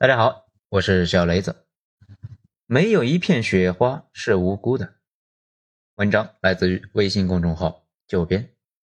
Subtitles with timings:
[0.00, 1.66] 大家好，我是小雷子。
[2.66, 4.94] 没有一片雪花是无辜的。
[5.96, 8.54] 文章来自于微信公众号“九编”，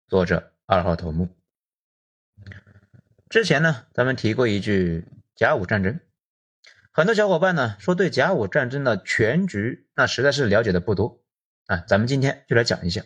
[0.08, 1.36] 作者二号头目。
[3.30, 5.04] 之前呢，咱们提过一句
[5.34, 6.00] 甲午战争，
[6.92, 11.24] 很多小伙伴呢说对甲午战争的全局那实在是了解的不多
[11.66, 11.78] 啊。
[11.88, 13.02] 咱们今天就来讲一下，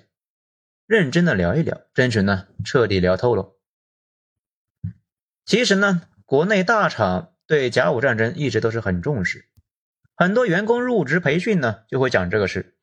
[0.86, 3.56] 认真的聊一聊，争取呢彻底聊透了。
[5.46, 7.32] 其实呢，国内大厂。
[7.48, 9.46] 对甲午战争一直都是很重视，
[10.16, 12.76] 很多员工入职培训呢就会讲这个事，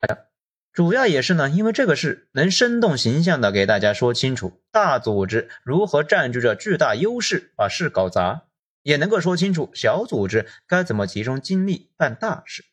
[0.71, 8.43] 主要也是呢因为这个事能生动形象的给大家说清楚大组织如何占据着巨大优势把事搞砸，
[8.81, 12.63] 也能够说清楚小组织该怎么集中精力办大事。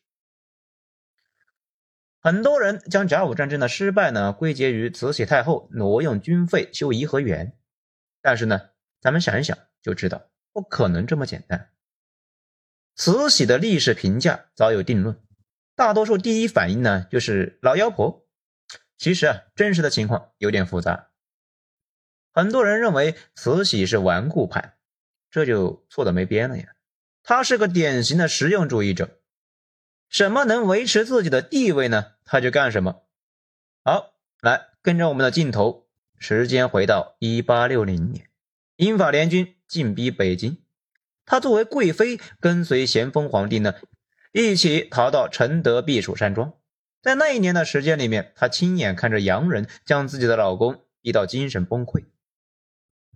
[2.21, 7.57] 很多人将甲午战争的失败呢归结于慈禧太后挪用军费修颐和园，
[8.21, 8.69] 但是呢
[9.01, 11.69] 咱们想一想就知道不可能这么简单。
[12.95, 15.19] 慈禧的历史评价早有定论，
[15.75, 18.27] 大多数第一反应呢就是老妖婆。
[18.97, 21.09] 其实啊，真实的情况有点复杂。
[22.33, 24.77] 很多人认为慈禧是顽固派，
[25.31, 26.75] 这就错的没边了呀。
[27.23, 29.19] 她是个典型的实用主义者，
[30.07, 32.13] 什么能维持自己的地位呢？
[32.23, 33.03] 他就干什么。
[33.83, 38.29] 好，来跟着我们的镜头，时间回到一八六零年，
[38.75, 40.60] 英法联军进逼北京。
[41.31, 43.75] 她作为贵妃，跟随咸丰皇帝呢，
[44.33, 46.51] 一起逃到承德避暑山庄。
[47.01, 52.03] 在那一年的时间里面，她亲眼看着洋人将自己的老公逼到精神崩溃。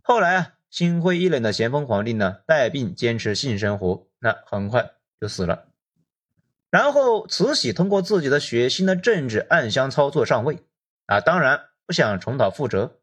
[0.01, 5.65] 后来啊，心灰意冷的咸丰皇帝呢，带病坚持性生活，那很快就死了。
[6.69, 10.59] 然后慈禧通过自己的血腥的政治暗箱操作上位
[11.07, 13.01] 啊，当然不想重蹈覆辙。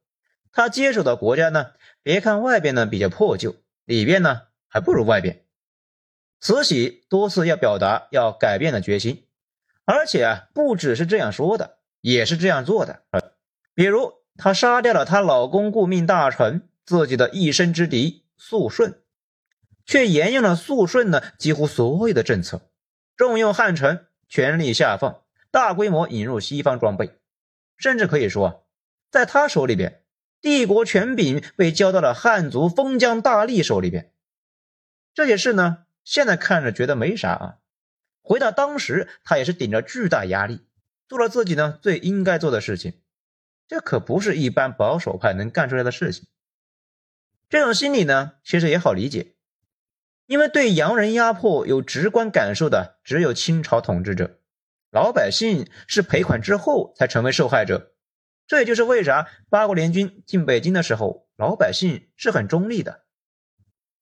[0.52, 4.44] 她接手的国家呢，别看外边呢比较破旧，里边呢。
[4.72, 5.44] 还不如外边。
[6.40, 9.26] 慈禧多次要表达要改变的决心，
[9.84, 13.02] 而且啊，不只是这样说的，也是这样做的。
[13.74, 19.02] 比如，她杀掉了她老公顾命大臣自己的一生之敌肃顺，
[19.84, 22.70] 却沿用了肃顺的几乎所有的政策，
[23.14, 27.18] 重用汉臣，权力下放，大规模引入西方装备，
[27.76, 28.66] 甚至可以说，
[29.10, 30.02] 在他手里边，
[30.40, 34.11] 帝国权柄被交到了汉族封疆大吏手里边。
[35.14, 37.58] 这些事呢，现在看着觉得没啥啊。
[38.22, 40.66] 回到当时，他也是顶着巨大压力，
[41.08, 42.94] 做了自己呢最应该做的事情。
[43.68, 46.26] 这可不是一般保守派能干出来的事情。
[47.48, 49.34] 这种心理呢，其实也好理解，
[50.26, 54.38] 因为对洋人压迫有直观感受的只有清朝统治者，
[54.90, 57.92] 老百姓是赔款之后才成为受害者。
[58.46, 63.04] 这也就是为啥八国联军进北京的时候，老百姓是很中立的。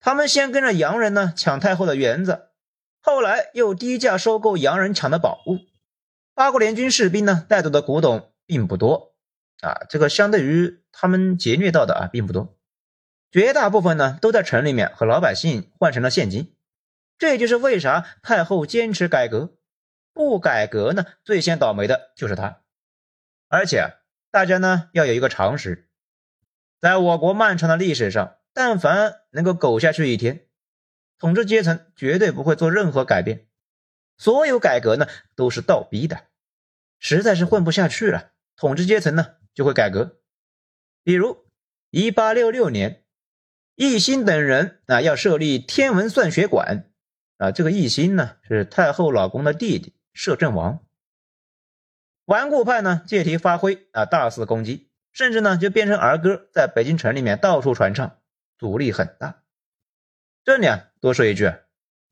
[0.01, 2.49] 他们先跟着洋人呢抢太后的园子，
[3.03, 5.59] 后来又低价收购洋人抢的宝物。
[6.33, 9.15] 八国联军士兵呢带走的古董并不多
[9.61, 12.57] 啊，这个相对于他们劫掠到的啊并不多，
[13.31, 16.57] 绝大部分呢都在城里面和老百姓换成了现金。
[17.19, 19.59] 这就是为啥太后坚持改革，
[20.15, 22.63] 不改革呢最先倒霉的就是他。
[23.49, 23.99] 而且
[24.31, 25.91] 大家呢要有一个常识，
[26.81, 28.37] 在我国漫长的历史上。
[28.53, 30.47] 但凡能够苟下去一天，
[31.19, 33.47] 统治阶层绝对不会做任何改变，
[34.17, 36.29] 所有改革呢都是倒逼的，
[36.99, 40.21] 实在是混不下去了，统治阶层呢就会改革。
[41.03, 41.47] 比如，
[41.91, 43.05] 一八六六年，
[43.77, 46.91] 奕欣等人啊要设立天文算学馆
[47.39, 50.85] 啊，这个奕欣呢是太后老公的弟弟摄政王，
[52.25, 58.20] 顽固派呢借题发挥啊，大肆攻击，甚至呢就变成儿歌，在北京城里面到处传唱。
[58.61, 59.41] 阻力很大。
[60.45, 61.51] 这里啊，多说一句，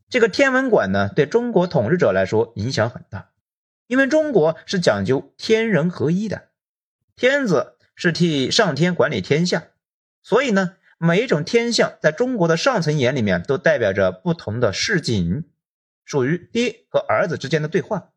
[0.08, 3.32] 这个天文馆呢，对中国统治者来说影响很大，
[3.86, 6.48] 因为中国是讲究天人合一的，
[7.16, 9.64] 天子是替上天管理天下，
[10.22, 15.44] 所以呢，每一种天象在中国的上层眼里面都代表着不同的市井，
[16.06, 18.12] 属于爹和儿子之间的对话。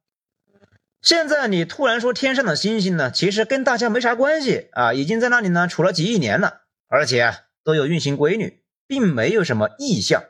[1.01, 7.35] 现在你突然说天上的星星呢，其实跟大家没啥关系啊，已经在那里呢处了几亿年了，而且。
[7.63, 10.23] 都有运行规律，并没有什么异象。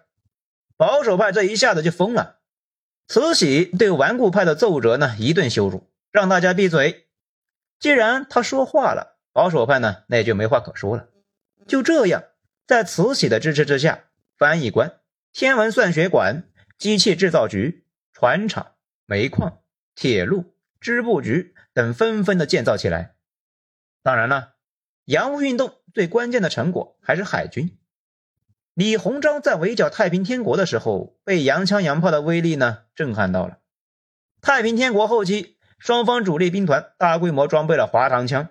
[0.78, 2.40] 保守派这一下子就疯了。
[3.08, 7.08] 慈禧对顽固派的奏折呢，一顿羞辱，让大家闭嘴。
[7.80, 11.10] 既然他说话了，保守派呢，那也就没话可说了。
[11.68, 12.24] 就这样，
[12.66, 14.06] 在慈禧的支持之下，
[14.38, 15.00] 翻译官、
[15.34, 18.74] 天文算学馆、机器制造局、船厂、
[19.06, 19.60] 煤矿、
[19.94, 23.16] 铁路、织布局等纷纷的建造起来。
[24.04, 24.51] 当然了。
[25.06, 27.78] 洋务运动最关键的成果还是海军。
[28.74, 33.58] 李鸿章在围剿太平天国的时候，被洋枪洋炮的威力呢震撼到了。
[34.42, 38.50] 太平天国后期，双方主力兵团大规模装备了滑膛枪，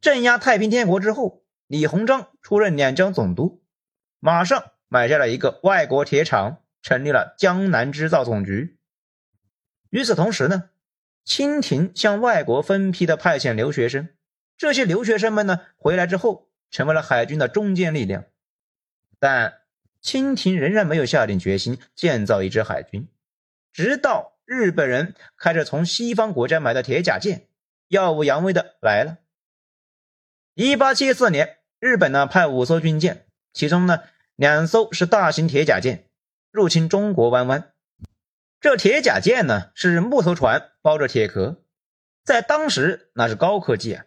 [0.00, 3.62] 镇压太平天国之后，李鸿章出任两江总督，
[4.18, 8.78] 马上买下了一个外国铁厂，成立了江南织造总局。
[9.90, 10.70] 与此同时呢，
[11.24, 14.08] 清廷向外国分批的派遣留学生，
[14.56, 16.48] 这些留学生们呢回来之后。
[16.70, 18.24] 成为了海军的中坚力量，
[19.20, 19.60] 但
[20.00, 23.06] 清廷仍然没有下定决心建造一支海军，
[23.72, 27.46] 直到日本人开着从西方国家买的铁甲舰，
[27.86, 29.18] 耀武扬威的来了。
[30.54, 34.02] 一八七四年，日本呢派五艘军舰，其中呢
[34.34, 36.08] 两艘是大型铁甲舰，
[36.50, 37.72] 入侵中国湾湾。
[38.60, 41.62] 这铁甲舰呢是木头船，包着铁壳，
[42.24, 44.04] 在当时那是高科技啊。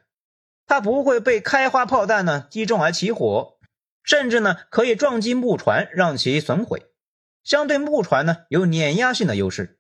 [0.68, 3.58] 它不会被开花炮弹呢击中而起火，
[4.04, 6.92] 甚至呢可以撞击木船让其损毁，
[7.44, 9.80] 相对木船呢有碾压性的优势。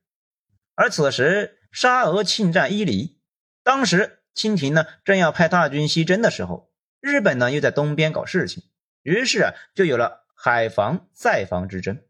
[0.73, 3.19] 而此时沙俄侵占伊犁，
[3.63, 8.63] 当时清廷呢正要派大军西征的时候，日本呢又在东边搞事情，
[9.03, 12.01] 于是啊就有了海防塞防之争。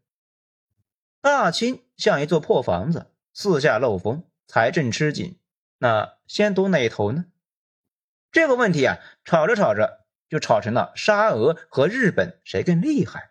[1.20, 5.40] 大清像一座破房子，四下漏风，财政吃紧，
[5.78, 7.24] 那先堵哪头呢？
[8.30, 13.30] 这个问题啊，吵着吵着就吵成了沙俄和日本谁更厉害。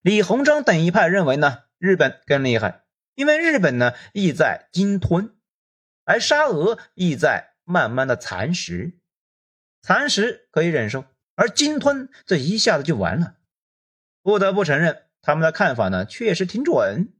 [0.00, 2.84] 李鸿章等一派认为呢，日本更厉害，
[3.14, 5.36] 因为日本呢意在鲸吞，
[6.04, 8.98] 而沙俄意在慢慢的蚕食。
[9.82, 11.04] 蚕食可以忍受，
[11.34, 13.36] 而鲸吞这一下子就完了。
[14.22, 17.12] 不得不承认，他们的看法呢确实挺准，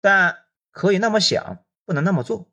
[0.00, 2.51] 但可以那么想，不能那么做。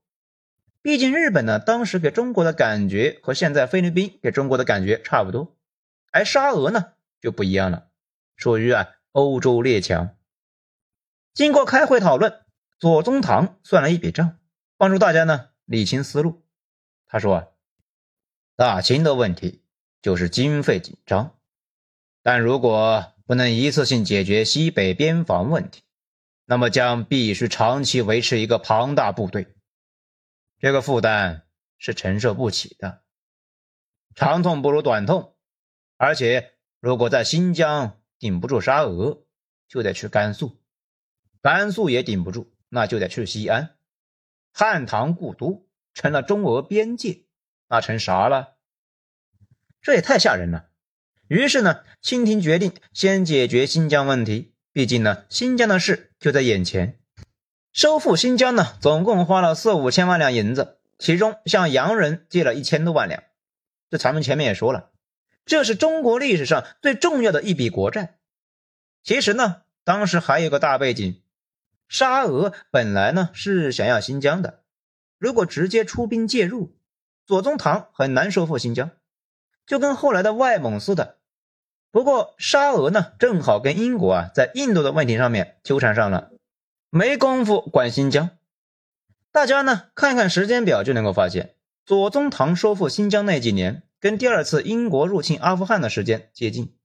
[0.81, 5.57] 毕竟日本呢，当时给中国的感觉和现在菲律宾给中国的感觉差不多，
[6.11, 7.89] 而沙俄呢就不一样了，
[8.37, 10.15] 属于啊欧洲列强。
[11.33, 12.45] 经过开会讨论，
[12.79, 14.39] 左宗棠算了一笔账，
[14.77, 16.43] 帮助大家呢理清思路。
[17.07, 17.53] 他说
[18.55, 19.61] ：“大清的问题
[20.01, 21.35] 就是经费紧张，
[22.23, 25.83] 但如果不能一次性解决西北边防问题，
[26.45, 29.47] 那么将必须长期维持一个庞大部队。”
[30.59, 31.47] 这个负担
[31.77, 33.01] 是承受不起的，
[34.13, 35.37] 长痛不如短痛，
[35.95, 39.25] 而且如果在新疆顶不住沙俄，
[39.69, 40.59] 就得去甘肃；
[41.41, 43.77] 甘肃也顶不住，那就得去西安。
[44.51, 47.23] 汉唐故都成了中俄边界，
[47.69, 48.57] 那成啥了？
[49.81, 50.69] 这也太吓人了。
[51.29, 56.99] 于是呢，清廷决定先解决新疆问题，毕竟呢，新疆的事就在眼前。
[57.79, 63.23] 收复新疆呢，总共花了四五千万两银子，其中向洋人借了一千多万两。
[63.89, 64.89] 这咱们前面也说了，
[65.45, 68.17] 这是中国历史上最重要的一笔国债。
[69.01, 71.21] 其实呢，当时还有个大背景，
[71.87, 74.59] 沙俄本来呢是想要新疆的，
[75.17, 76.75] 如果直接出兵介入，
[77.25, 78.91] 左宗棠很难收复新疆，
[79.65, 81.15] 就跟后来的外蒙似的。
[81.91, 86.31] 不过沙俄呢，正好跟英国啊在印度的问题上面纠缠上了。
[86.91, 88.31] 没工夫管新疆，
[89.31, 91.53] 大家呢看看时间表就能够发现，
[91.85, 96.75] 左宗棠收复新疆那几年，跟第二次英国入侵阿富汗的时间接近。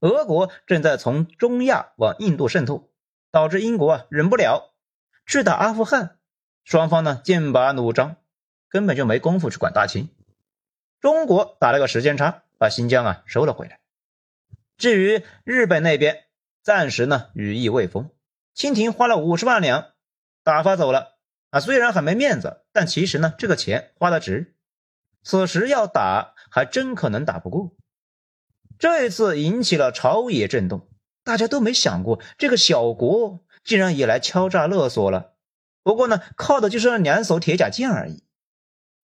[0.00, 2.90] 俄国正在从中亚往印度渗透，
[3.30, 4.74] 导致英国啊忍不了
[5.28, 6.18] 去打阿富汗，
[6.64, 8.16] 双方呢剑拔弩张，
[8.68, 10.08] 根本就没工夫去管大清。
[10.98, 13.78] 中国打了个时间差，把新疆啊收了回来。
[14.76, 16.24] 至于日本那边，
[16.64, 18.10] 暂时呢羽翼未丰。
[18.56, 19.92] 清廷花了五十万两
[20.42, 21.18] 打发走了
[21.50, 24.56] 啊，虽然很没面子，但其实呢，这个钱花的值。
[25.22, 27.76] 此时要打，还真可能打不过。
[28.78, 30.88] 这一次引起了朝野震动，
[31.22, 35.34] 大家都没想过这个小国竟然也来敲诈勒索了。
[35.82, 38.24] 不过呢，靠的就是那两艘铁甲舰而已。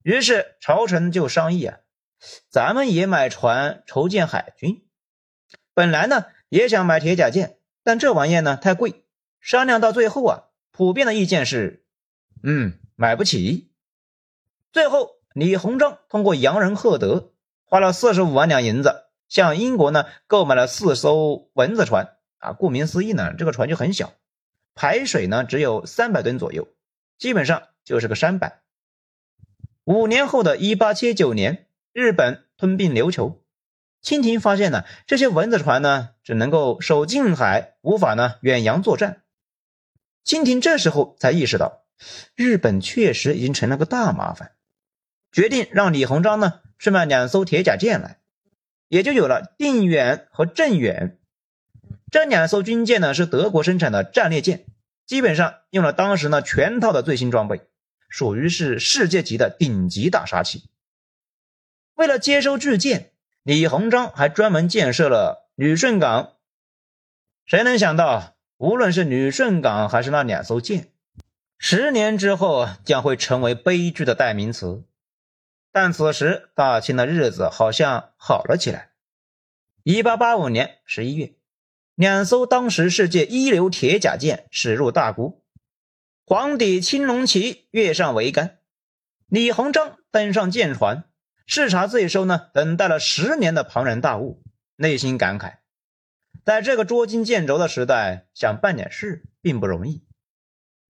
[0.03, 1.81] 于是朝臣就商议啊，
[2.49, 4.89] 咱们也买船筹建海军。
[5.75, 9.02] 本来呢也想买铁甲舰，但这玩意呢太贵。
[9.43, 11.85] 商量到最后啊，普遍的意见是，
[12.45, 13.73] 嗯，买不起。
[14.73, 17.33] 最后，李鸿章通过洋人赫德，
[17.65, 22.17] 花了四十五万两银子，向英国呢购买了四艘蚊子船。
[22.39, 24.15] 啊，顾名思义呢，这个船就很小，
[24.77, 26.69] 排水呢只有三百吨左右，
[27.19, 28.61] 基本上就是个舢板。
[29.85, 33.43] 五年后的一八七九年，日本吞并琉球，
[34.01, 39.22] 清廷发现呢，这些蚊子船呢只能够守近海，无法呢远洋作战。
[40.25, 41.85] 清廷这时候才意识到，
[42.35, 44.53] 日本确实已经成了个大麻烦，
[45.31, 48.21] 决定让李鸿章呢去买两艘铁甲舰来，
[48.89, 51.19] 也就有了定远和镇远。
[52.11, 54.67] 这两艘军舰呢是德国生产的战列舰，
[55.07, 57.63] 基本上用了当时呢全套的最新装备，
[58.09, 60.69] 属于是世界级的顶级大杀器。
[61.95, 63.13] 为了接收巨舰，
[63.43, 66.35] 李鸿章还专门建设了旅顺港。
[67.45, 70.93] 谁能想到，无论是旅顺港还是那两艘舰，
[71.59, 74.85] 十年之后将会成为悲剧的代名词。
[75.73, 78.91] 但此时大清的日子好像好了起来。
[79.83, 81.33] 一八八五年十一月。
[81.97, 85.43] 两艘当时世界一流铁甲舰驶入大沽，
[86.25, 88.59] 皇帝青龙旗跃上桅杆，
[89.27, 91.03] 李鸿章登上舰船，
[91.47, 94.41] 视察罪收呢，等待了十年的庞然大物，
[94.77, 95.57] 内心感慨，
[96.45, 100.05] 在这个捉襟见肘的时代，想办点事并不容易。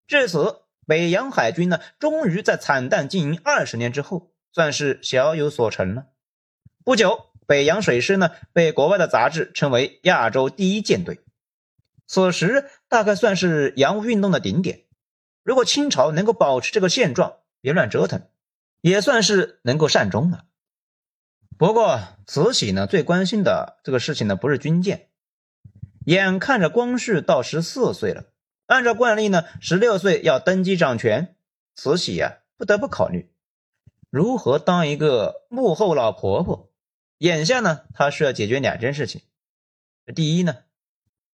[0.07, 6.07] 至此，北洋海军呢，终于在惨淡经营二十年之后，算是小有所成了。
[6.83, 7.27] 不久。
[7.47, 11.21] 北洋水师呢，被国外的杂志称为亚洲第一舰队。
[12.05, 14.83] 此时大概算是洋务运动的顶点。
[15.41, 18.21] 如果清朝能够保持这个现状，别乱折腾，
[18.81, 20.45] 也算是能够善终了。
[21.57, 25.08] 不过慈禧呢，最关心的这个事情呢，不是军舰。
[26.09, 28.25] 眼看着光绪到十四岁了，
[28.65, 31.35] 按照惯例呢，十六岁要登基掌权，
[31.75, 33.31] 慈禧呀，不得不考虑
[34.09, 36.71] 如何当一个幕后老婆婆。
[37.19, 39.21] 眼下呢，他需要解决两件事情。
[40.15, 40.63] 第一呢，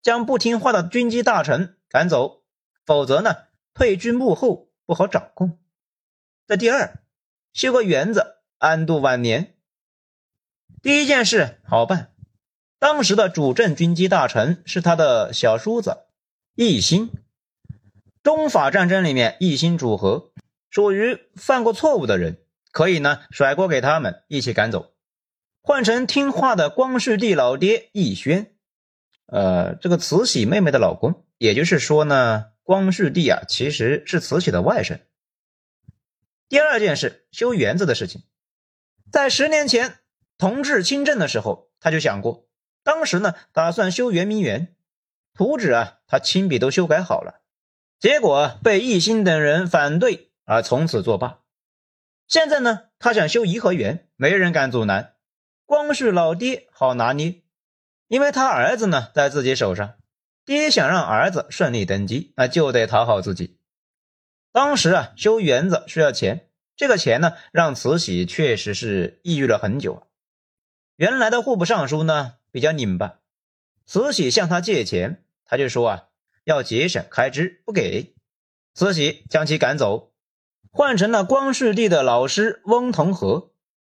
[0.01, 2.43] 将不听话的军机大臣赶走，
[2.85, 3.33] 否则呢，
[3.73, 5.57] 退居幕后不好掌控。
[6.47, 6.99] 这第二，
[7.53, 9.55] 修个园子安度晚年。
[10.81, 12.13] 第一件事好办，
[12.79, 16.05] 当时的主政军机大臣是他的小叔子
[16.55, 17.09] 奕欣。
[18.21, 20.31] 中法战争里面，奕欣主和，
[20.69, 22.37] 属于犯过错误的人，
[22.71, 24.93] 可以呢甩锅给他们一起赶走。
[25.61, 28.55] 换成听话的光绪帝老爹奕轩，
[29.27, 34.99] 呃，这个慈禧妹妹的老公，也就是说呢，光绪帝啊，其实是慈禧的外甥。
[36.49, 38.23] 第二件事，修园子的事情，
[39.11, 39.99] 在十年前
[40.37, 42.44] 同治亲政的时候，他就想过，
[42.85, 44.75] 当时呢，打算修圆明园，
[45.33, 47.41] 图纸啊，他亲笔都修改好了，
[47.99, 51.39] 结果被奕欣等人反对，而从此作罢。
[52.27, 55.15] 现在呢，他想修颐和园，没人敢阻拦。
[55.65, 57.41] 光绪老爹好拿捏，
[58.07, 59.95] 因为他儿子呢在自己手上，
[60.45, 63.57] 爹想让儿子顺利登基，那就得讨好自己。
[64.51, 70.01] 当时啊，修园子需要钱，这个钱呢让慈禧确实是抑郁了很久啊。
[70.97, 73.19] 原来的户部尚书呢比较拧巴，
[73.85, 76.03] 慈禧向他借钱，他就说啊
[76.45, 78.15] 要节省开支，不给。
[78.73, 80.13] 慈禧将其赶走，
[80.71, 83.49] 换成了光绪帝的老师翁同龢。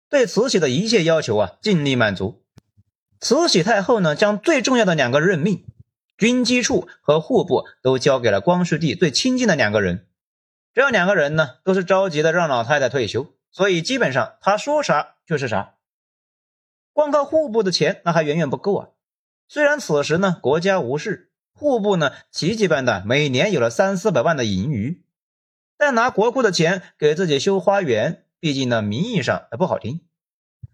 [0.08, 2.42] 对慈禧的一切要求啊，尽力满足。
[3.20, 5.66] 慈禧太后呢，将最重要的两个任命，
[6.18, 10.08] 军机处和户部，都交给了光绪帝最亲近的两个人。
[10.74, 15.76] 这两个人呢，都是着急的让老太太退休，所以基本上他说啥就是啥。
[16.94, 18.90] 光靠户部的钱，那还远远不够啊。
[19.48, 25.04] 虽然此时呢，国家无事，户部呢，奇迹般的每年有了三四百万的盈余，
[25.78, 28.26] 但拿国库的钱给自己修花园。
[28.40, 30.02] 毕竟呢，名义上不好听。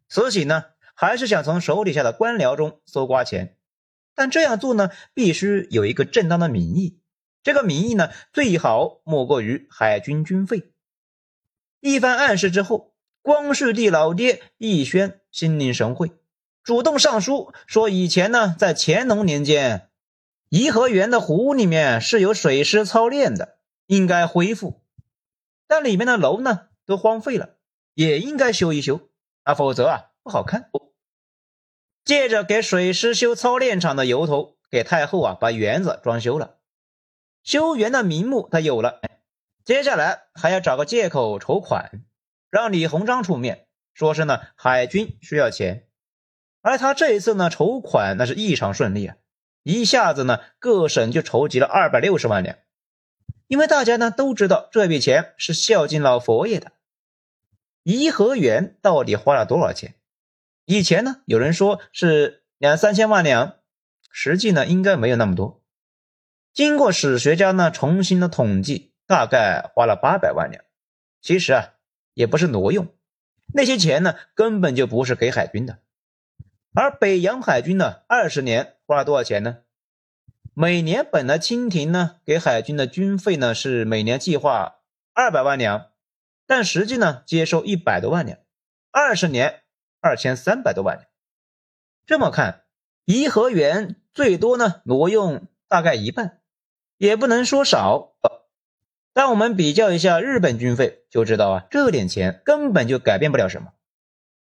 [0.08, 3.58] 慈禧呢，还是想从手底下的官僚中搜刮钱，
[4.16, 7.00] 但这样做呢，必须有一个正当的名义。
[7.44, 10.74] 这个名义呢，最好莫过于海军军费。
[11.80, 12.96] 一番暗示之后，
[13.30, 16.14] 光绪帝老爹奕轩心领神会，
[16.64, 19.92] 主动上书说，以前呢，在乾隆年间，
[20.50, 24.82] 颐和园的湖里面是有水师操练的，应该恢复，
[25.68, 27.58] 但里面的楼呢，都荒废了。
[27.94, 29.12] 也应该修一修
[29.44, 30.72] 啊，否则啊不好看。
[32.04, 36.56] 借着给水师修操练场的由头，给太后啊把园子装修了，
[37.44, 39.00] 修园的名目他有了。
[39.64, 42.02] 接下来还要找个借口筹款，
[42.50, 45.88] 让李鸿章出面，说是呢海军需要钱。
[46.62, 49.16] 而他这一次呢筹款那是异常顺利啊，
[49.64, 52.58] 一下子呢各省就筹集了二百六十万两。
[53.48, 56.74] 因为大家呢都知道这笔钱是孝敬老佛爷的。
[57.84, 59.96] 颐和园到底花了多少钱？
[60.66, 63.56] 以前呢，有人说是两三千万两，
[64.12, 65.64] 实际呢应该没有那么多。
[66.54, 70.64] 经过史学家呢重新的统计，大概花了八百万两。
[71.22, 71.74] 其实啊，
[72.20, 72.94] 也不是挪用，
[73.54, 75.80] 那些钱呢根本就不是给海军的。
[76.74, 79.60] 而北洋海军呢，二十年花了多少钱呢？
[80.54, 84.82] 每年本来清廷呢给海军的军费呢是每年计划
[85.14, 85.92] 二百万两。
[86.46, 88.38] 但实际呢，接收一百多万两，
[88.92, 89.62] 二十年
[90.02, 91.08] 二千三百多万两。
[92.06, 92.66] 这么看，
[93.06, 96.42] 颐和园最多呢挪用大概一半，
[96.98, 98.18] 也不能说少。
[99.14, 103.74] 但我们比较一下日本军费，就知道啊，这点钱根本就改变不了什么。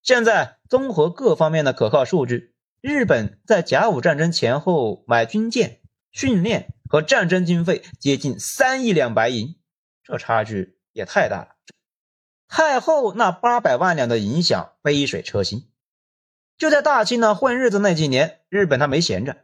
[0.01, 9.55] 现在综合各方面的可靠数据，日本在甲午战争前后买军舰、训练和战争经费接近三亿两白银，
[10.03, 11.49] 这差距也太大了。
[12.47, 15.69] 太后那八百万两的影响杯水车薪。
[16.57, 19.37] 就在大清呢混日子那几年，日本他没闲着，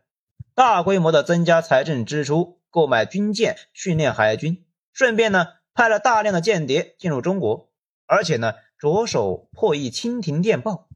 [0.55, 4.62] 大规模的增加财政支出，购买军舰，训练海军，
[4.93, 7.71] 顺便呢派了大量的间谍进入中国，
[8.05, 10.87] 而且呢着手破译清廷电报。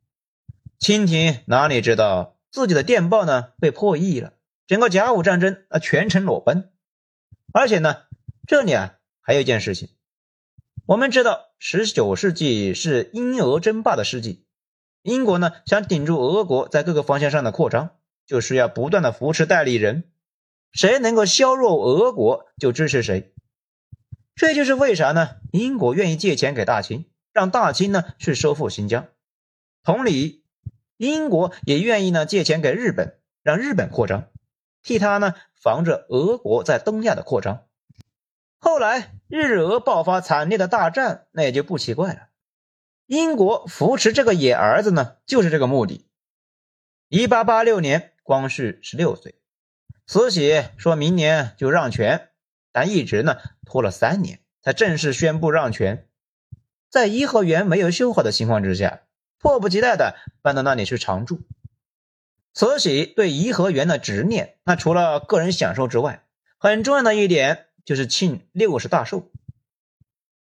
[0.77, 4.34] 清廷哪里知道自己的电报呢被破译了，
[4.68, 6.72] 整个甲午战争啊全程裸奔。
[7.51, 8.04] 而且呢
[8.46, 9.89] 这里啊还有一件事情，
[10.86, 14.46] 我们知道十九世纪是英俄争霸的世纪。
[15.01, 20.12] 英国呢想顶住俄国在各个方向上的扩张，就需要不断的扶持代理人，
[20.72, 23.34] 谁能够削弱俄国就支持谁。
[24.38, 25.38] 这就是为啥呢？
[25.51, 29.08] 英国愿意借钱给大清，让大清呢去收复新疆。
[29.84, 30.44] 同理，
[30.96, 34.27] 英国也愿意呢借钱给日本，让日本扩张，
[34.84, 37.65] 替他呢防着俄国在东亚的扩张。
[38.60, 42.27] 后来日俄爆发惨烈的大战，那也就不奇怪了。
[43.08, 46.08] 英国扶持这个野儿子呢，就是这个目的。
[47.10, 49.34] 一八八六年，光绪十六岁，
[50.06, 52.29] 慈禧说明年就让权，
[52.79, 56.07] 但一直呢拖了三年，才正式宣布让权。
[56.91, 59.01] 在颐和园没有修好的情况之下，
[59.39, 61.41] 迫不及待的搬到那里去常住。
[62.53, 66.27] 慈禧对颐和园的执念，那除了个人享受之外，
[66.60, 69.31] 很重要的一点就是庆六十大寿。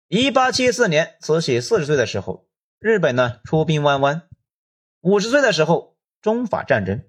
[0.07, 2.47] 一八七四年，慈禧四十岁的时候。
[2.79, 4.21] 日本呢出兵湾湾，
[5.01, 7.03] 五十岁的时候中法战争，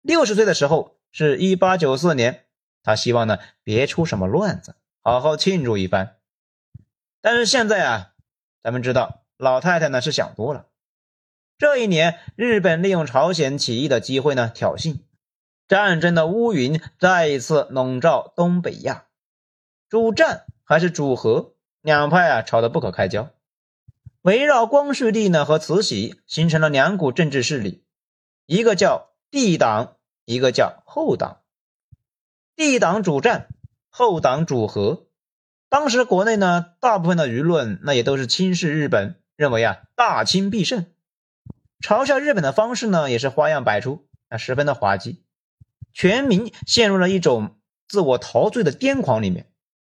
[0.00, 2.46] 六十岁的时候是一八九四年，
[2.84, 6.18] 他希望呢别出什么乱子，好好庆祝一番。
[7.20, 8.12] 但是现在啊，
[8.62, 10.66] 咱们知道老太太呢是想多了。
[11.56, 14.98] 这一年，日本利用朝鲜起义的机会呢挑衅，
[15.66, 19.06] 战争的乌云再一次笼罩东北亚，
[19.88, 23.30] 主战还是主和，两派啊吵得不可开交。
[24.20, 27.84] 围绕光绪帝呢和慈禧形成了两股政治势力，
[28.46, 31.40] 一个叫帝党，一个叫后党。
[32.56, 33.48] 帝党主战，
[33.90, 35.06] 后党主和。
[35.68, 40.86] 当时国内呢，大部分的舆论那也都是轻视日本，认为啊大清必胜，
[41.80, 45.24] 嘲笑日本的方式呢也是花样百出，啊十分的滑稽，
[45.92, 47.56] 全民陷入了一种
[47.88, 49.50] 自我陶醉的癫狂里面。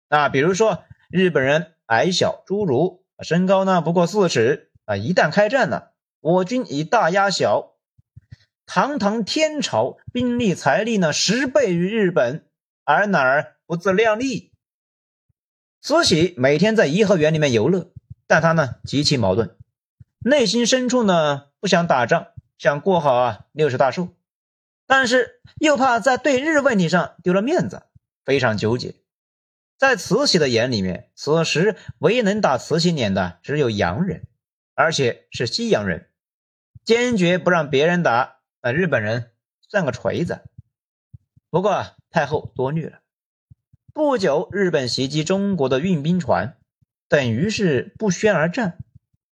[0.10, 3.02] 啊，比如说日本人矮小侏儒。
[3.24, 4.98] 身高呢不过四尺啊！
[4.98, 5.90] 一旦开战呢，
[6.22, 7.76] 我军以大压小，
[8.66, 12.48] 堂堂天朝兵力财力呢十倍于日本，
[12.84, 14.52] 而哪儿不自量力？
[15.82, 17.92] 慈禧每天在颐和园里面游乐，
[18.28, 19.56] 但她呢极其矛盾，
[20.20, 24.10] 内心深处呢不想打仗，想过好啊六十大寿，
[24.86, 27.84] 但是又怕在对日问题上丢了面子，
[28.24, 28.96] 非常纠结。
[29.78, 34.28] 在慈禧的眼里面，此时唯一能打慈禧脸的只有洋人，
[34.76, 36.10] 而且是西洋人，
[36.84, 38.42] 坚决不让别人打。
[38.62, 40.42] 那日本人算个锤子。
[41.52, 43.02] 不过太后多虑了。
[43.94, 46.58] 不久，日本袭击中国的运兵船，
[47.10, 48.80] 等于是不宣而战。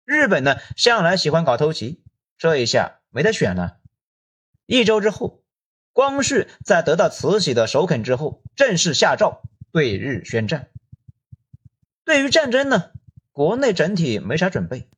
[0.05, 2.03] 日本呢，向来喜欢搞偷袭，
[2.39, 3.77] 这一下没得选了。
[4.65, 5.45] 一周之后，
[5.93, 9.43] 光绪在得到慈禧的首肯之后，正式下诏。
[9.71, 10.71] 对日宣战。
[12.03, 12.93] 对于战争呢，
[13.31, 14.89] 国内整体没啥准备。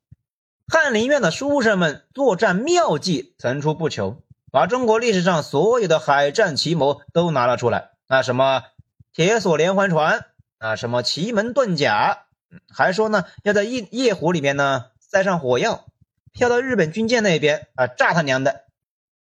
[0.68, 7.91] 翰林院的书生们作战妙计层出不穷，把中国历史上所有的海战奇谋都拿了出来。
[8.07, 8.65] 那什么
[9.13, 10.27] 铁索连环船，
[10.59, 12.27] 啊什么奇门遁甲，
[12.73, 15.87] 还说呢要在夜夜壶里面呢塞上火药，
[16.33, 18.65] 飘到日本军舰那边啊炸他娘的，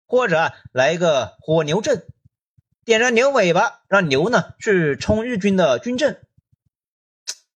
[0.06, 2.06] 或者来一个火牛阵。
[2.84, 6.22] 点燃牛尾巴，让牛呢去冲日军的军阵。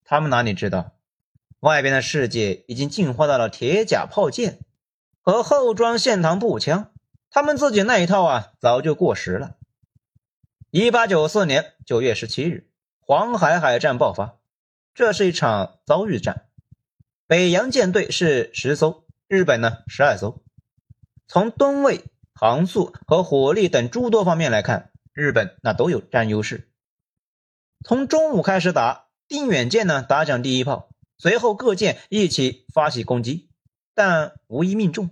[0.04, 0.92] 他们哪里知道，
[1.62, 4.60] 外边的世界已经进化到了铁甲炮舰
[5.22, 6.92] 和后装线膛步枪，
[7.36, 9.58] 他们自己那一套啊早就过时了。
[10.72, 12.70] 一八九四年九月十七日，
[13.02, 14.38] 黄海海战爆发，
[14.94, 16.48] 这是一场遭遇战。
[17.28, 20.46] 北洋舰队是十艘，日本呢十二艘。
[21.28, 24.94] 从吨位、航速和火力等诸多方面来看。
[25.12, 26.72] 日本那都有占优势。
[27.84, 33.50] 从中午开始打，定远舰呢打响第一炮，随后各舰一起发起攻击，
[33.94, 35.10] 但无一命中。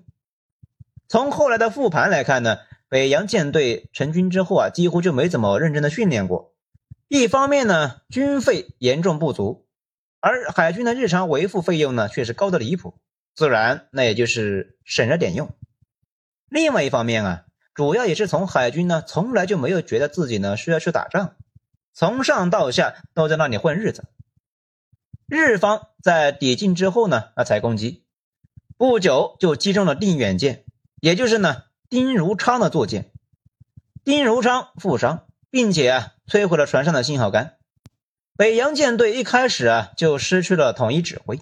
[1.14, 2.58] 从后来的复盘来看呢，
[2.90, 6.56] 北洋舰队成军之后啊，几乎就没怎么认真的训练过。
[7.08, 9.68] 一方面呢，军费严重不足，
[10.20, 12.96] 而海军的日常维护费用呢，却是高的离谱，
[13.36, 15.52] 自然那也就是省着点用。
[16.50, 17.46] 另外一方面啊，
[17.76, 21.36] 主要也是从海军呢，从来就没有觉得自己呢需要去打仗，
[21.94, 24.06] 从上到下都在那里混日子。
[25.28, 28.04] 日方在抵近之后呢，那才攻击，
[28.78, 30.66] 不久就击中了定远舰，
[31.04, 33.12] 也就是呢丁如昌的坐舰。
[34.06, 37.58] 丁如昌负伤，并且啊摧毁了船上的信号杆。
[38.38, 41.42] 北洋舰队一开始啊就失去了统一指挥。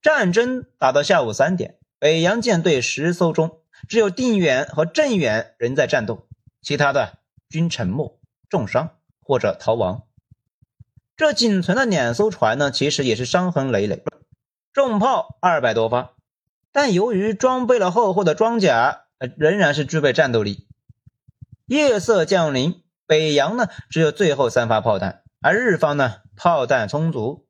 [0.00, 3.60] 战争打到下午三点，北洋舰队十艘中。
[3.86, 6.26] 只有定远和镇远仍在战斗，
[6.62, 7.18] 其他的
[7.50, 10.04] 均沉没、重伤或者逃亡。
[11.18, 14.02] 这仅存的两艘船呢，其实也是伤痕累累，
[14.72, 16.14] 重炮二百多发，
[16.74, 19.04] 但由于装备了厚厚的装甲，
[19.36, 20.66] 仍然是具备战斗力。
[21.66, 27.46] 夜色降临，北洋呢只有最后三发炮弹，而日方呢炮弹充足。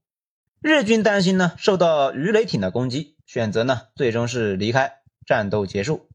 [0.61, 6.11] 日军担心呢受到鱼雷艇的攻击，选择呢最终是离开，战斗结束。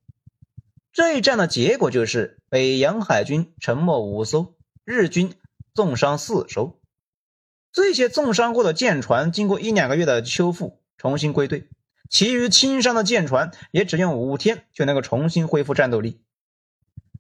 [0.93, 4.54] 这一战的结果就是北洋海军沉没五艘，
[4.86, 5.34] 日军
[5.74, 6.80] 重伤四艘。
[7.72, 11.69] 这些重伤过的舰船经过一两个月的修复，重新归队；
[12.10, 16.22] 其余轻伤的舰船也只用五天就能够重新恢复战斗力。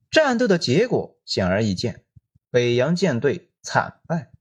[0.09, 2.03] 战斗的结果显而易见，
[2.49, 4.31] 北洋舰队惨败。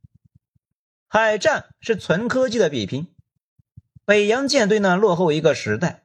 [1.07, 3.09] 海战是纯科技的比拼，
[4.05, 6.05] 北洋舰队呢落后一个时代，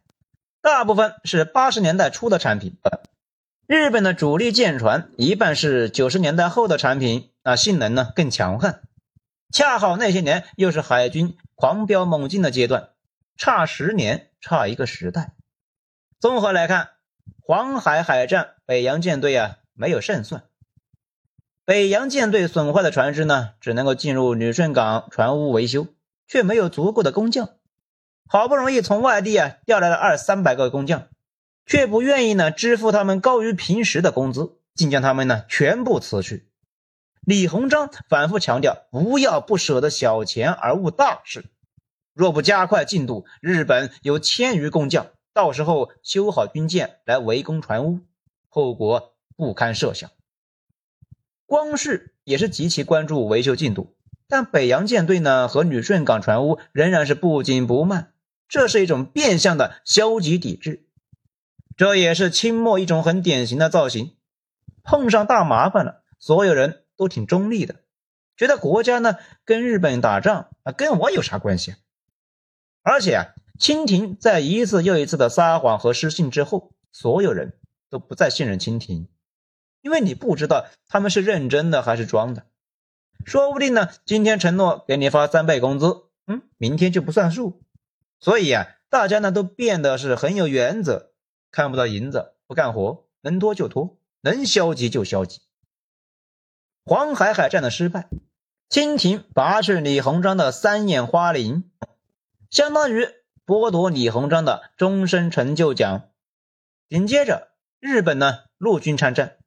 [0.61, 2.77] 大部分是八十年代初的产品。
[3.65, 8.81] 日本的主力舰船一半是九十年代后的产品，啊，性能呢更强悍。
[9.51, 12.89] 恰好那些年又是海军狂飙猛进的阶段，
[13.37, 15.33] 差十年，差一个时代。
[16.19, 16.91] 综合来看，
[17.41, 20.43] 黄海海战，北洋舰队啊没有胜算。
[21.65, 25.87] 北洋舰队损坏的船只呢，只能够进入旅顺港船坞维修，
[26.27, 27.49] 却没有足够的工匠。
[28.27, 31.07] 好不容易从外地啊调来了二三百个工匠。
[31.65, 36.49] 却不愿意呢支付他们高于平时的工资，竟将他们呢全部辞去。
[37.21, 41.45] 李鸿章反复强调，不要不舍得小钱而误大事。
[42.13, 47.99] 若不加快进度，日本有千余工匠，到时候修好军舰来围攻船坞，
[48.49, 50.09] 后果不堪设想。
[51.45, 53.95] 光绪也是极其关注维修进度，
[54.27, 58.13] 但北洋舰队呢和旅顺港船坞仍然是不紧不慢，
[58.47, 60.87] 这是一种变相的消极抵制。
[61.75, 64.15] 这也是清末一种很典型的造型，
[64.83, 67.77] 碰上大麻烦了，所有人都挺中立的，
[68.37, 71.73] 觉得国家呢跟日本打仗啊，跟我有啥关系？
[72.83, 77.57] 而且啊，清廷在一次又一次的撒谎和失信之后，所有人
[77.89, 79.07] 都不再信任清廷，
[79.81, 82.45] 因为你不知道他们是认真的还是装的，
[83.25, 87.63] 说不定呢，今天承诺给你发三倍工资，嗯，明天就不算数，
[88.19, 91.11] 所以啊，大家呢都变得是很有原则。
[91.51, 95.41] 看不到银子不干活，能拖就拖，能消极就消极。
[96.83, 98.09] 黄海海战的失败，
[98.69, 101.63] 清廷拔去李鸿章的三眼花翎，
[102.53, 103.09] 相当于
[103.47, 106.11] 剥夺李鸿章的终身成就奖。
[106.87, 109.37] 紧接着，日本呢陆军参战，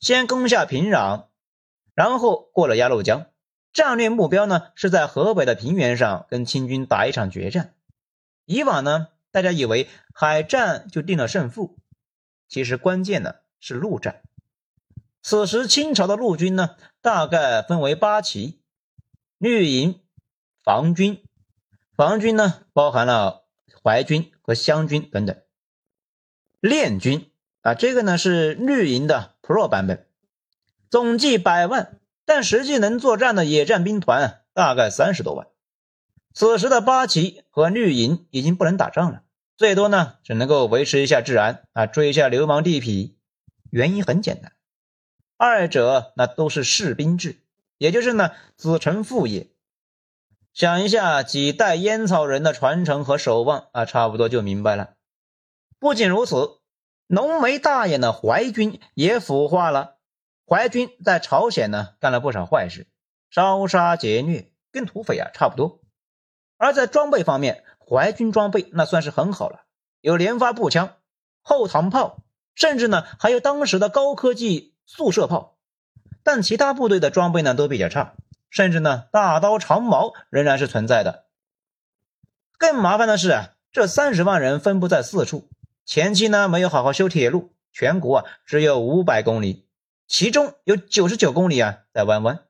[0.00, 1.26] 先攻下平壤，
[1.94, 3.26] 然后过了鸭绿江，
[3.74, 7.74] 战略目标呢是在河北的平原上跟清军打一场决战。
[8.46, 9.08] 以往呢。
[9.32, 11.76] 大家以为海战就定了胜负，
[12.48, 14.22] 其实关键呢是陆战。
[15.20, 18.62] 此时清朝的陆军呢，大概分为八旗：
[19.36, 20.00] 绿营、
[20.64, 21.22] 防军、
[21.96, 23.46] 防军呢包含了
[23.82, 25.36] 淮军和湘军等等；
[26.60, 27.30] 练军
[27.62, 30.06] 啊，这个呢是绿营的 Pro 版本，
[30.90, 35.46] 总计百万，但实际能作战的野战兵团大概三十多万。
[36.34, 39.22] 此时的八旗和绿营已经不能打仗了。
[39.56, 43.14] 最多呢，只能够维持一下治安啊，追一下流氓地痞。
[43.70, 44.52] 原因很简单，
[45.38, 47.38] 二者那都是士兵制，
[47.78, 49.48] 也就是呢子承父业。
[50.56, 54.94] 想一下几代烟草人的传承和守望啊，差不多就明白了。
[55.78, 56.60] 不仅如此，
[57.08, 59.96] 浓眉大眼的淮军也腐化了。
[60.48, 62.86] 淮军在朝鲜呢干了不少坏事，
[63.28, 65.82] 烧杀劫掠，跟土匪啊差不多。
[66.56, 69.64] 而在装备方面，淮军装备那算是很好了，
[70.00, 70.94] 有连发步枪、
[71.42, 72.22] 后膛炮，
[72.54, 75.58] 甚至呢还有当时的高科技速射炮。
[76.22, 78.14] 但其他部队的装备呢都比较差，
[78.56, 81.26] 甚至呢大刀长矛仍然是存在的。
[82.56, 85.50] 更麻烦的是啊，这三十万人分布在四处，
[85.84, 89.68] 前期呢没有好好修铁路，全国啊只有五百公里，
[90.08, 92.44] 其中有九十九公里啊在弯弯，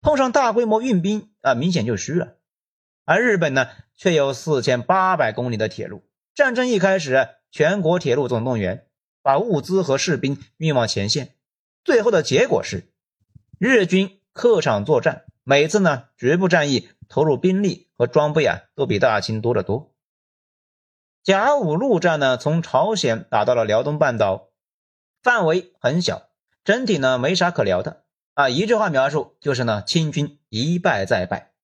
[0.00, 2.36] 碰上大规模运兵啊，明显就虚了。
[3.04, 6.08] 而日本呢，却有四千八百公里的铁路。
[6.36, 8.86] 战争一开始，全国铁路总动员，
[9.22, 11.34] 把物资和士兵运往前线。
[11.82, 12.92] 最后的结果是，
[13.58, 19.94] 日军客场作战，每次呢局部战役投入兵力和装备啊，都比大清多得多。
[21.22, 24.50] 甲午陆战呢，从朝鲜打到了辽东半岛，
[25.22, 26.28] 范围很小，
[26.64, 28.50] 整体呢没啥可聊的啊。
[28.50, 31.54] 一句话描述就是呢，清军一败再败。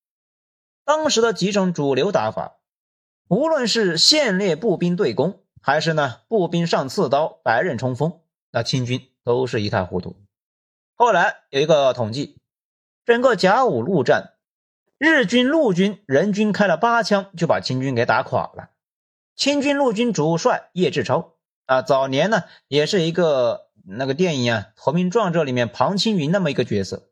[0.86, 2.56] 当时的几种主流打法，
[3.28, 10.16] 无论是线列步兵对攻，还是呢步兵上刺刀、白刃冲锋，那清军都是一塌糊涂。
[10.94, 12.38] 后来有一个统计，
[13.04, 14.34] 整个甲午陆战，
[14.96, 18.70] 日军陆军人均开了八枪，就把清军给打垮了。
[19.34, 21.34] 清军陆军主帅叶志超
[21.66, 27.08] 啊，早年呢也是一个那个电影啊《投名状》这里面庞青云那么一个角色，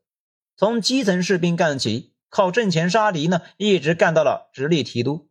[0.56, 5.28] 从基层士兵干起，靠阵前杀敌呢，一直干到了直隶提督，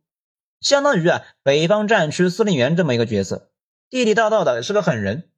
[0.60, 3.50] 相当于啊北方战区司令员这么一个角色，
[3.88, 5.30] 地地道道的是个狠人。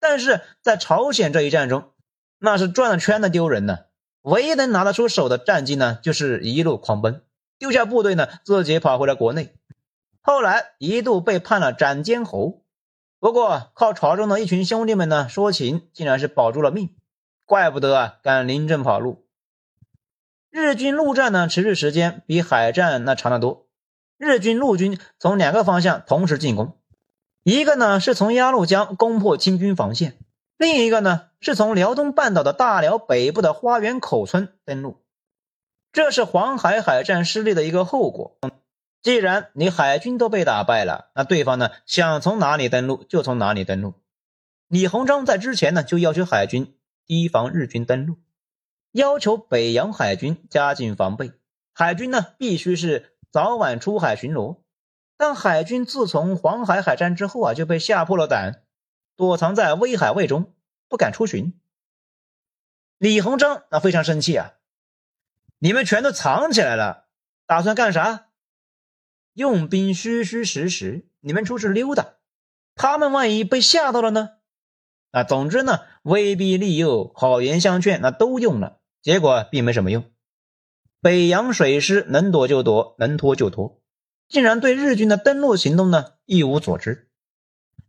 [0.00, 1.92] 但是在朝鲜这一战中，
[2.38, 3.80] 那是转了圈的丢人呢，
[4.24, 7.20] 唯一能拿得出手的战绩呢，就是一路狂奔，
[7.58, 9.52] 丢下部队呢，自己跑回了国内。
[10.22, 12.62] 后来一度被判了斩监侯，
[13.20, 16.96] 不过靠朝中的一群兄弟们呢说情，竟然是保住了命，
[17.44, 19.26] 怪不得啊敢临阵跑路。
[20.50, 23.66] 日军陆战呢持续时间比海战那长得多，
[24.16, 26.78] 日军陆军从两个方向同时进攻，
[27.42, 30.16] 一个呢是从鸭绿江攻破清军防线，
[30.64, 35.04] 另一个呢是从辽东半岛的大辽北部的花园口村登陆，
[35.92, 38.38] 这是黄海海战失利的一个后果。
[39.02, 43.92] 既然你海军都被打败了，那对方呢想从哪里登陆就从哪里登陆。
[44.66, 46.74] 李鸿章在之前呢就要求海军
[47.04, 48.16] 提防日军登陆，
[48.90, 51.32] 要求北洋海军加紧防备，
[51.74, 54.62] 海军呢必须是早晚出海巡逻。
[55.18, 58.63] 但海军自从黄海海战之后啊就被吓破了胆，
[59.16, 60.54] 躲藏在威海卫中，
[60.88, 61.58] 不敢出巡。
[62.98, 64.54] 李鸿章那非常生气啊，
[65.58, 67.06] 你们全都藏起来了，
[67.46, 68.28] 打算干啥？
[69.34, 72.14] 用兵虚虚实实，你们出去溜达，
[72.74, 74.30] 他们万一被吓到了呢？
[75.10, 80.10] 啊，总之呢，威逼利诱、好言相劝，那都用了，结果并没什么用。
[81.00, 83.82] 北洋水师能躲就躲，能拖就拖，
[84.28, 87.10] 竟然对日军的登陆行动呢一无所知。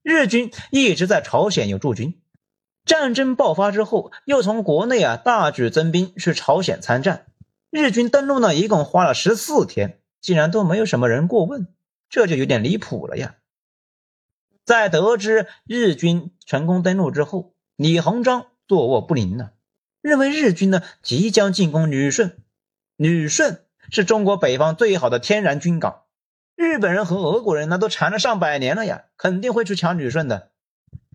[0.05, 2.21] 日军一直在朝鲜有驻军，
[2.85, 7.25] 战争爆发之后，又从国内啊大举增兵去朝鲜参战。
[7.71, 9.99] 日军登陆呢，一共花了十四天。
[10.21, 11.67] 竟然都没有什么人过问，
[12.09, 13.35] 这就有点离谱了呀！
[14.65, 19.51] 在得知日军成功登陆之后，李鸿章坐卧不宁呢，
[20.01, 22.39] 认为日军呢即将进攻旅顺，
[22.95, 26.04] 旅顺是中国北方最好的天然军港，
[26.55, 30.51] 日本人和俄国人那都缠了上百年了呀，肯定会去抢旅顺的。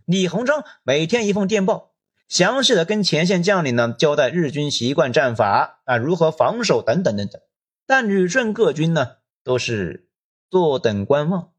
[0.05, 1.93] 李鸿章每天一封电报，
[2.29, 7.41] 详细的跟前线将领呢交代日军习惯战法啊，如何防守等等等等。
[7.87, 10.09] 但旅顺各军呢都是
[10.51, 11.53] 坐等观望，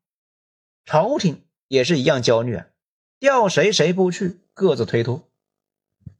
[0.85, 2.67] 朝廷也是一样焦虑啊，
[3.19, 5.27] 调谁谁不去，各自推脱。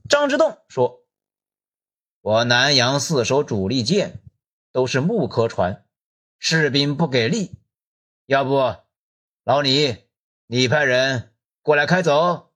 [0.10, 1.04] 张之洞说
[2.21, 4.19] ：“我南阳四艘主力舰
[4.71, 5.86] 都是木壳船，
[6.43, 7.51] 士兵不给力，
[8.25, 8.75] 要不
[9.43, 9.97] 老李
[10.47, 12.51] 你派人过来开走。”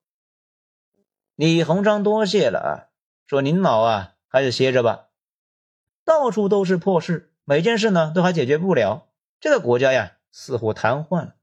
[1.38, 2.90] 李鸿章多谢了啊，
[3.28, 5.10] 说您老啊还是歇着吧，
[6.04, 7.32] 到处都是破事。
[7.44, 9.08] 每件事呢都还解决不了，
[9.40, 11.36] 这个国家呀似乎瘫痪了。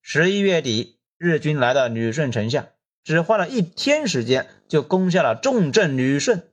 [0.00, 2.70] 十一月底，日军来到旅顺城下，
[3.04, 6.48] 只花了一天时间就攻下了重镇旅顺。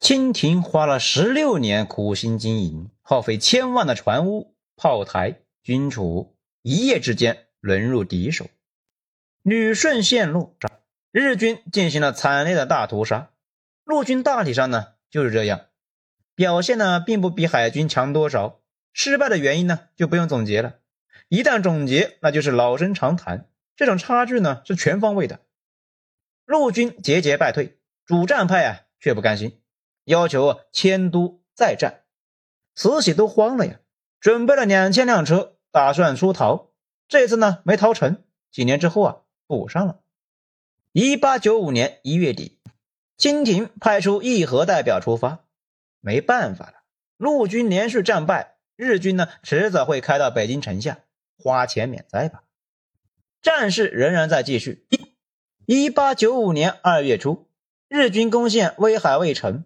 [0.00, 8.46] 清廷花了十六年苦心经营，耗费千万的船坞、炮台、军储，一夜之间沦入敌手，
[9.42, 10.56] 旅顺陷落，
[11.12, 13.30] 日军进行了惨烈的大屠杀。
[13.84, 15.66] 陆军大体上呢就是这样。
[16.34, 18.58] 表现呢，并不比海军强多少。
[18.94, 20.76] 失败的原因呢，就不用总结了。
[21.28, 23.46] 一旦总结，那就是老生常谈。
[23.76, 25.40] 这种差距呢，是全方位的。
[26.46, 29.59] 陆军节节败退，主战派啊却不甘心，
[30.10, 32.02] 要求迁都再战。
[32.74, 33.78] 慈禧都慌了呀，
[34.18, 36.72] 准备了两千辆车，打算出逃。
[37.06, 38.22] 这次呢，没逃成。
[38.50, 40.00] 几年之后啊，补上了。
[40.92, 42.58] 一八九五年一月底，
[43.16, 45.44] 清廷派出议和代表出发。
[46.00, 46.82] 没办法了，
[47.16, 50.98] 陆军连续战败，日军呢迟早会开到北京城下，
[51.38, 52.42] 花钱免灾吧。
[53.40, 54.88] 战事仍然在继续。
[55.66, 57.48] 一八九五年二月初，
[57.88, 59.64] 日军攻陷威海卫城，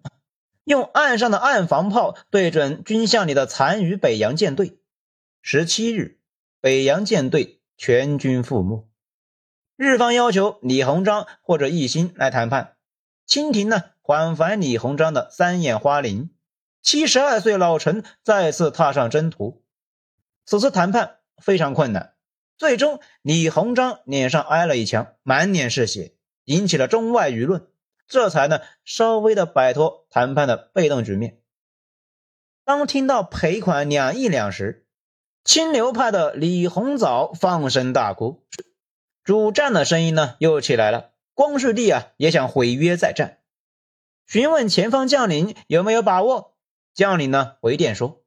[0.64, 4.79] 用岸上的岸防炮对准军项里的残余北洋舰队。
[5.42, 6.18] 十七日，
[6.61, 8.88] 北洋舰队全军覆没。
[9.77, 12.77] 日方要求李鸿章或者奕欣来谈判。
[13.27, 16.31] 清廷呢，缓返李鸿章的三眼花翎。
[16.81, 19.62] 七十二岁老臣再次踏上征途。
[20.46, 22.14] 此次谈判非常困难，
[22.59, 27.66] 最终李鸿章脸上挨了一枪，满脸是血，引起了中外舆论，
[28.06, 31.40] 这才呢稍微的摆脱谈判的被动局面。
[32.64, 34.86] 当听到赔款两亿两时，
[35.44, 38.42] 清流派的李鸿藻放声大哭，
[39.22, 41.10] 主战的声音呢又起来了。
[41.34, 43.40] 光绪帝啊也想毁约再战，
[44.26, 46.54] 询问前方将领有没有把握。
[46.94, 48.22] 将领呢回电说：“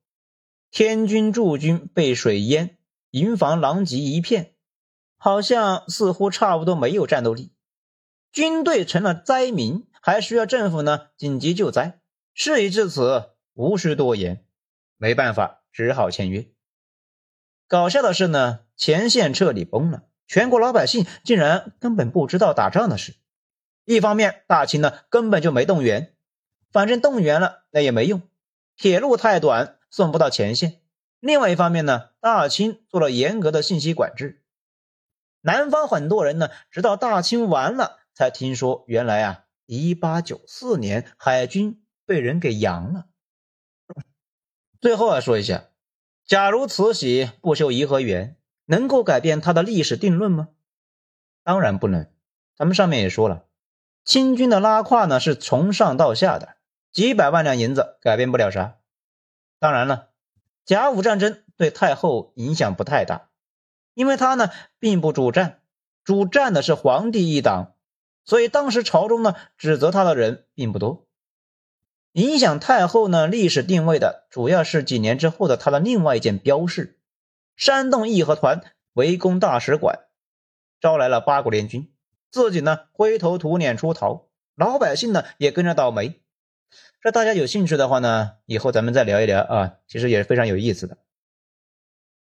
[0.71, 2.77] 天军驻军被水淹，
[3.11, 4.55] 营房狼藉一片，
[5.17, 7.53] 好像似乎差不多没有战斗力，
[8.37, 11.99] 军队成了灾民，还需要政府呢紧急救灾。
[12.35, 14.45] 事已至此，无需多言，
[14.95, 16.47] 没办法，只好签约。”
[17.67, 20.03] 搞笑的是呢，前线彻底崩了。
[20.27, 23.15] 全国老百姓竟然根本不知道打仗的事。
[23.85, 26.13] 一方面，大清呢根本就没动员，
[26.71, 28.21] 反正动员了那也没用，
[28.75, 30.83] 铁路太短，送不到前线。
[31.19, 34.43] 另外一方面呢，大清做了严格的信息管制。
[35.41, 43.05] 南方很多人呢，直到大清完了才听说，原来啊，一八九四年海军被人给扬了。
[44.81, 45.65] 最后啊，说一下，
[46.25, 48.33] 假如慈禧不修颐和园。
[48.69, 50.49] 能够改变它的历史定论吗？
[51.41, 52.11] 当然不能。
[52.57, 53.45] 咱们上面也说了，
[54.03, 56.57] 清军的拉胯呢是从上到下的，
[56.91, 58.79] 几百万两银子改变不了啥。
[59.57, 60.09] 当然了，
[60.65, 63.29] 甲午战争对太后影响不太大，
[63.93, 64.49] 因为他呢
[64.79, 65.61] 并不主战，
[66.03, 67.76] 主战的是皇帝一党，
[68.27, 71.07] 所以当时朝中呢指责他的人并不多。
[72.11, 76.99] 影响太后呢历史定位的主要是几年之后的他的另外一件标事。
[77.55, 78.61] 煽动义和团
[78.93, 80.07] 围攻大使馆，
[80.79, 81.91] 招来了八国联军，
[82.29, 86.21] 自己呢灰头土脸出逃，老百姓呢也跟着倒霉。
[87.01, 90.97] 这大家有兴趣的话呢，以后咱们再聊一聊啊，其实也是非常有意思的。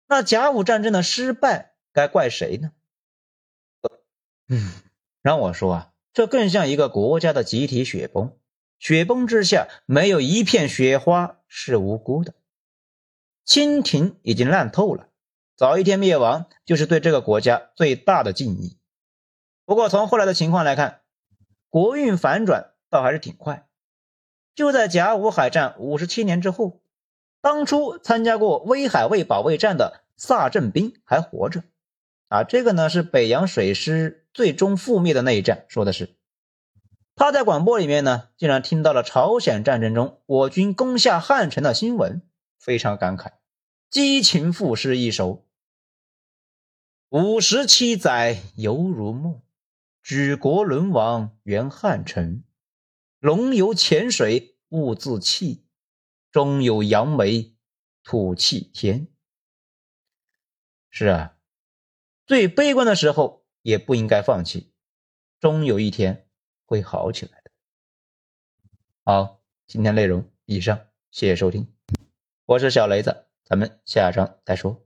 [0.07, 2.73] 那甲午战争的失败该怪谁呢？
[4.49, 4.71] 嗯，
[5.23, 8.39] 让我说啊，这更像一个国家的集体雪崩，
[8.79, 12.35] 雪崩之下没有一片雪花是无辜的。
[13.45, 15.09] 清廷已经烂透了。
[15.57, 18.79] 早一天灭亡，就是对这个国家最大的敬意。
[19.65, 21.01] 不过从后来的情况来看，
[21.69, 23.67] 国运反转倒还是挺快。
[24.55, 26.81] 就在甲午海战五十七年之后，
[27.41, 31.65] 当初参加过威海卫保卫战的萨镇兵还活着。
[32.29, 36.17] 啊，这个呢是北洋水师最终覆灭的那一战，说的是
[37.15, 42.21] 他在广播里面呢，竟然听到了朝鲜战争中我军攻下汉城的新闻，
[42.59, 43.35] 非常感慨。
[43.89, 45.47] 激情赋诗一首：
[47.11, 49.41] 五十七载犹如梦，
[50.03, 52.43] 举国沦亡原汉城。
[53.21, 55.65] 龙游浅水勿自弃，
[56.33, 57.55] 终有扬眉
[58.03, 59.07] 吐气天。
[60.91, 61.37] 是啊，
[62.27, 64.71] 最悲观的时候也不应该放弃，
[65.41, 66.29] 终有一天
[66.67, 67.51] 会好起来的。
[69.03, 71.75] 好，今天内容以上，谢谢收听，
[72.45, 73.27] 我是小雷子。
[73.43, 74.84] 咱们下章再说。